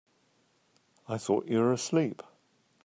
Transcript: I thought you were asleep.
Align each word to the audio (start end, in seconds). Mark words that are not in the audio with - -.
I 1.07 1.19
thought 1.19 1.45
you 1.45 1.59
were 1.59 1.71
asleep. 1.73 2.23